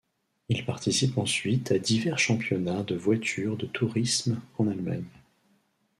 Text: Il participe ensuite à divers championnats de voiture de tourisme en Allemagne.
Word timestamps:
Il 0.49 0.65
participe 0.65 1.19
ensuite 1.19 1.71
à 1.71 1.77
divers 1.77 2.17
championnats 2.17 2.81
de 2.81 2.95
voiture 2.95 3.55
de 3.55 3.67
tourisme 3.67 4.41
en 4.57 4.67
Allemagne. 4.67 5.05